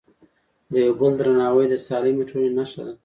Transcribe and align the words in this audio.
د 0.71 0.73
یو 0.85 0.93
بل 0.99 1.11
درناوی 1.19 1.65
د 1.69 1.75
سالمې 1.87 2.23
ټولنې 2.29 2.51
نښه 2.57 2.81
ده. 2.87 2.93